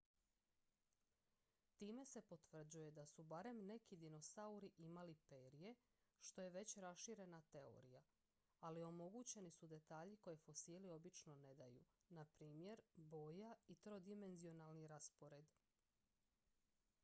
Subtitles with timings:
[1.79, 5.75] time se potvrđuje da su barem neki dinosauri imali perje
[6.19, 8.01] što je već raširena teorija
[8.59, 15.55] ali omogućeni su detalji koje fosili obično ne daju npr boja i trodimenzionalni raspored